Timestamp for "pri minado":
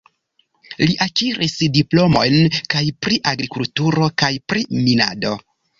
4.51-5.39